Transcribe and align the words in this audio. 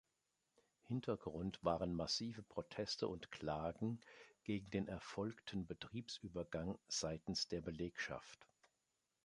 Hintergrund 0.87 1.59
waren 1.63 1.93
massive 1.93 2.41
Proteste 2.41 3.07
und 3.07 3.31
Klagen 3.31 3.99
gegen 4.45 4.67
den 4.71 4.87
erfolgten 4.87 5.67
Betriebsübergang 5.67 6.79
seitens 6.87 7.47
der 7.49 7.61
Belegschaft. 7.61 8.47